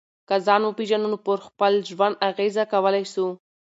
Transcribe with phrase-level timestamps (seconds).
[0.27, 3.25] که ځان وپېژنو نو پر خپل ژوند اغېزه کولای سو.